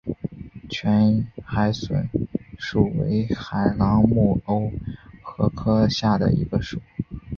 [0.67, 2.09] 全海笋
[2.57, 4.73] 属为海螂目鸥
[5.21, 6.81] 蛤科下的一个属。